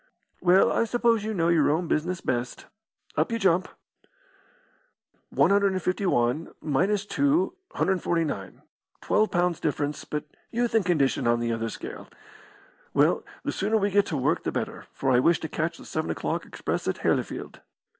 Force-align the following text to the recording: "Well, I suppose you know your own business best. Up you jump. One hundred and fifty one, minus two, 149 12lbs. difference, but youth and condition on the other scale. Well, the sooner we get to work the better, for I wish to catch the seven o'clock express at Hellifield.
"Well, 0.41 0.71
I 0.71 0.85
suppose 0.85 1.23
you 1.23 1.31
know 1.31 1.49
your 1.49 1.69
own 1.69 1.87
business 1.87 2.21
best. 2.21 2.65
Up 3.15 3.31
you 3.31 3.37
jump. 3.37 3.67
One 5.29 5.51
hundred 5.51 5.73
and 5.73 5.81
fifty 5.83 6.07
one, 6.07 6.51
minus 6.59 7.05
two, 7.05 7.53
149 7.73 8.63
12lbs. 9.03 9.61
difference, 9.61 10.03
but 10.05 10.25
youth 10.49 10.73
and 10.73 10.83
condition 10.83 11.27
on 11.27 11.39
the 11.39 11.51
other 11.53 11.69
scale. 11.69 12.09
Well, 12.95 13.23
the 13.43 13.51
sooner 13.51 13.77
we 13.77 13.91
get 13.91 14.07
to 14.07 14.17
work 14.17 14.41
the 14.41 14.51
better, 14.51 14.87
for 14.91 15.11
I 15.11 15.19
wish 15.19 15.39
to 15.41 15.47
catch 15.47 15.77
the 15.77 15.85
seven 15.85 16.09
o'clock 16.09 16.47
express 16.47 16.87
at 16.87 16.95
Hellifield. 17.01 17.59